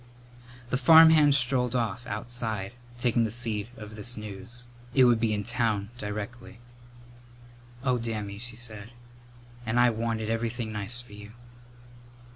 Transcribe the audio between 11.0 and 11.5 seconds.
for you!"